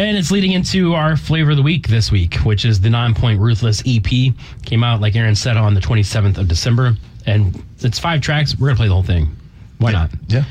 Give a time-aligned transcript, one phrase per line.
[0.00, 3.38] And it's leading into our flavor of the week this week, which is the Nonpoint
[3.38, 4.32] Ruthless EP.
[4.64, 6.96] Came out, like Aaron said, on the 27th of December.
[7.26, 8.56] And it's five tracks.
[8.58, 9.36] We're going to play the whole thing.
[9.76, 10.10] Why not?
[10.28, 10.44] Yeah.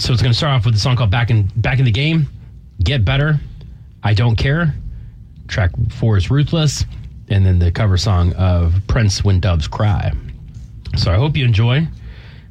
[0.00, 1.90] So it's going to start off with a song called Back in, Back in the
[1.90, 2.26] Game,
[2.82, 3.38] Get Better,
[4.02, 4.74] I Don't Care.
[5.46, 6.86] Track four is Ruthless.
[7.28, 10.10] And then the cover song of Prince When Doves Cry.
[10.96, 11.86] So I hope you enjoy.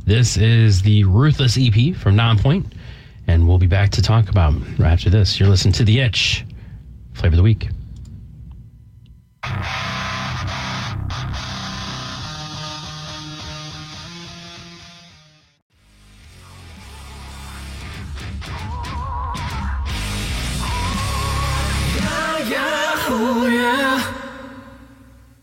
[0.06, 2.72] This is the Ruthless EP from Nonpoint,
[3.28, 5.40] and we'll be back to talk about right after this.
[5.40, 6.46] You're listening to The Itch,
[7.14, 7.70] Flavor of the Week.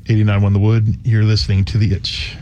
[0.09, 1.07] Eighty-nine won the wood.
[1.07, 2.37] You're listening to the itch.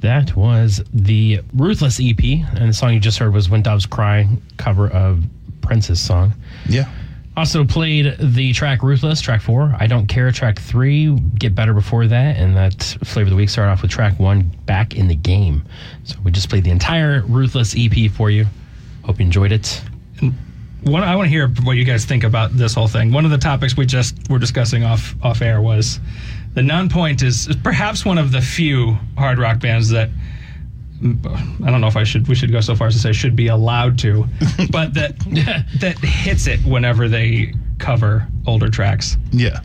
[0.00, 4.28] That was the Ruthless EP, and the song you just heard was When Doves Cry,
[4.56, 5.24] cover of
[5.62, 6.32] Prince's song.
[6.68, 6.90] Yeah.
[7.36, 9.74] Also played the track Ruthless, track four.
[9.78, 11.14] I Don't Care, track three.
[11.38, 12.36] Get Better before that.
[12.36, 15.62] And that flavor of the week started off with track one, Back in the Game.
[16.04, 18.46] So we just played the entire Ruthless EP for you.
[19.04, 19.82] Hope you enjoyed it.
[20.82, 23.12] One, I want to hear what you guys think about this whole thing.
[23.12, 26.00] One of the topics we just were discussing off off air was
[26.56, 30.08] the Nonpoint is, is perhaps one of the few hard rock bands that
[31.04, 33.36] I don't know if I should we should go so far as to say should
[33.36, 34.24] be allowed to,
[34.70, 35.18] but that
[35.80, 39.16] that hits it whenever they cover older tracks.
[39.30, 39.60] Yeah.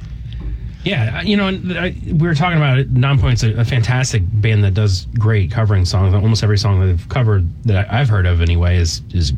[0.84, 1.47] Yeah, you know,
[1.80, 2.92] I, we were talking about it.
[2.92, 6.12] Nonpoint's a, a fantastic band that does great covering songs.
[6.16, 9.31] Almost every song that they've covered that I- I've heard of, anyway, is is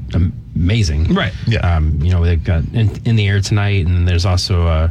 [0.55, 1.13] amazing.
[1.13, 1.33] Right.
[1.45, 1.59] Yeah.
[1.59, 4.87] Um, you know, they've got in, in the air tonight, and there's also uh,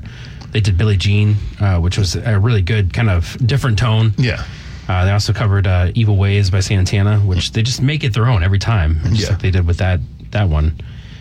[0.53, 4.13] they did Billie Jean, uh, which was a really good kind of different tone.
[4.19, 4.45] Yeah.
[4.89, 8.27] Uh, they also covered uh, "Evil Ways" by Santana, which they just make it their
[8.27, 9.29] own every time, just Yeah.
[9.31, 10.01] like they did with that
[10.33, 10.79] that one,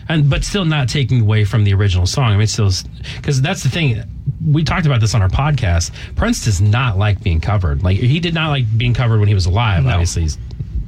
[0.08, 2.32] and but still not taking away from the original song.
[2.32, 2.70] I mean, still
[3.16, 4.02] because that's the thing.
[4.44, 5.92] We talked about this on our podcast.
[6.16, 7.82] Prince does not like being covered.
[7.84, 9.84] Like he did not like being covered when he was alive.
[9.84, 9.90] No.
[9.90, 10.38] Obviously, he's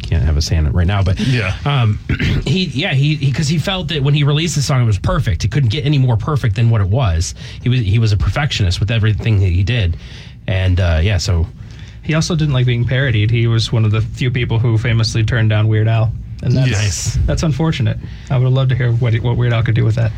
[0.04, 1.56] can't have a Santa right now, but Yeah.
[1.64, 1.98] um,
[2.46, 5.44] he yeah he because he, felt that when he released the song it was perfect.
[5.44, 7.34] It couldn't get any more perfect than what it was.
[7.62, 9.96] He was he was a perfectionist with everything that he did,
[10.46, 11.46] and uh, yeah, so
[12.02, 13.30] He also didn't like being parodied.
[13.30, 16.12] He was one of the few people who famously turned down Weird Al,
[16.42, 17.18] and that's Yes.
[17.26, 17.96] that's unfortunate.
[18.30, 20.12] I would have loved to hear what what Weird Al could do with that.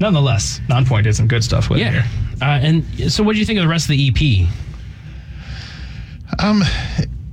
[0.00, 2.06] Nonetheless, Nonpoint did some good stuff with it Yeah.
[2.42, 4.48] Uh, and so, what do you think of the rest of the EP?
[6.38, 6.62] Um,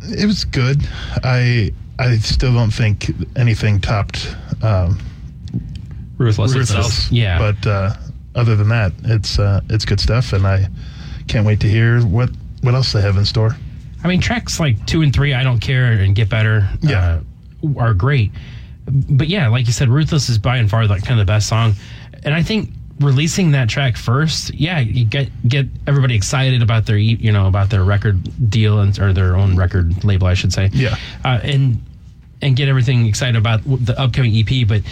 [0.01, 0.87] it was good.
[1.23, 4.99] I I still don't think anything topped um,
[6.17, 6.69] Ruthless, Ruthless.
[6.87, 7.11] itself.
[7.11, 7.39] Yeah.
[7.39, 7.93] But uh,
[8.35, 10.67] other than that, it's uh, it's good stuff, and I
[11.27, 12.29] can't wait to hear what
[12.61, 13.55] what else they have in store.
[14.03, 17.19] I mean, tracks like two and three, I don't care, and get better, Yeah.
[17.65, 18.31] uh, are great.
[18.87, 21.47] But yeah, like you said, Ruthless is by and far like kind of the best
[21.49, 21.73] song,
[22.23, 22.69] and I think
[22.99, 27.47] releasing that track first, yeah, you get get everybody excited about their e- you know
[27.47, 30.69] about their record deal and or their own record label, I should say.
[30.73, 30.95] Yeah.
[31.23, 31.81] uh, and
[32.39, 34.67] and get everything excited about the upcoming EP.
[34.67, 34.83] But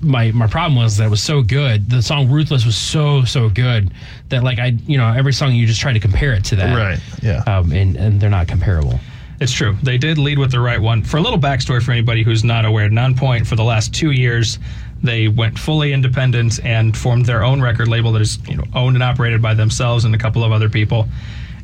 [0.00, 1.90] my my problem was that it was so good.
[1.90, 3.92] The song "Ruthless" was so so good
[4.28, 6.76] that like I you know every song you just try to compare it to that,
[6.76, 6.98] Right.
[7.22, 7.42] Yeah.
[7.46, 9.00] Um, and and they're not comparable.
[9.40, 9.76] It's true.
[9.82, 11.02] They did lead with the right one.
[11.02, 14.60] For a little backstory for anybody who's not aware, Nonpoint for the last two years,
[15.04, 18.96] they went fully independent and formed their own record label that is you know owned
[18.96, 21.06] and operated by themselves and a couple of other people.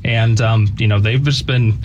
[0.05, 1.79] And um, you know they've just been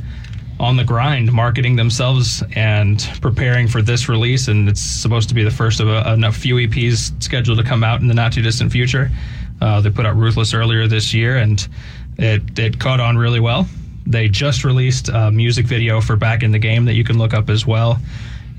[0.60, 4.48] on the grind, marketing themselves and preparing for this release.
[4.48, 7.84] And it's supposed to be the first of a, a few EPs scheduled to come
[7.84, 9.10] out in the not too distant future.
[9.62, 11.66] Uh, they put out Ruthless earlier this year, and
[12.18, 13.68] it it caught on really well.
[14.06, 17.34] They just released a music video for Back in the Game that you can look
[17.34, 17.98] up as well.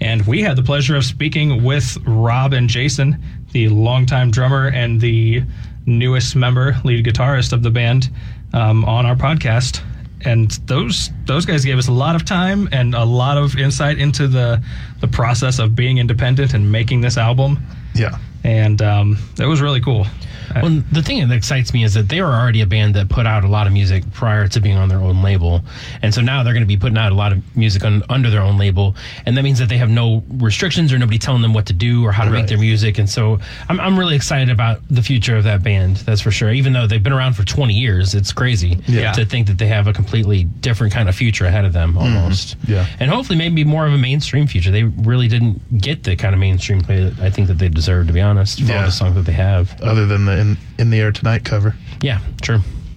[0.00, 5.00] And we had the pleasure of speaking with Robb and Jason, the longtime drummer and
[5.00, 5.42] the
[5.86, 8.10] newest member, lead guitarist of the band,
[8.52, 9.82] um, on our podcast.
[10.22, 13.98] And those those guys gave us a lot of time and a lot of insight
[13.98, 14.62] into the
[15.00, 17.64] the process of being independent and making this album.
[17.94, 18.18] yeah.
[18.46, 20.06] And um, it was really cool.
[20.54, 23.26] Well, the thing that excites me is that they were already a band that put
[23.26, 25.60] out a lot of music prior to being on their own label,
[26.02, 28.30] and so now they're going to be putting out a lot of music on, under
[28.30, 28.94] their own label,
[29.26, 32.06] and that means that they have no restrictions or nobody telling them what to do
[32.06, 32.98] or how to make their music.
[32.98, 33.38] And so
[33.68, 35.96] I'm, I'm really excited about the future of that band.
[35.98, 36.50] That's for sure.
[36.52, 39.12] Even though they've been around for 20 years, it's crazy Yeah.
[39.12, 42.56] to think that they have a completely different kind of future ahead of them, almost.
[42.66, 42.86] Yeah.
[43.00, 44.70] and hopefully maybe more of a mainstream future.
[44.70, 48.06] They really didn't get the kind of mainstream play that I think that they deserve,
[48.06, 48.86] to be honest, for all Yeah.
[48.86, 49.80] the songs that they have.
[49.82, 51.74] Other than the in, in the air tonight cover.
[52.02, 52.60] Yeah, true.